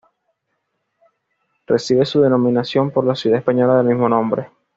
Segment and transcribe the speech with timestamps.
[1.67, 4.49] Recibe su denominación por la ciudad española del mismo nombre.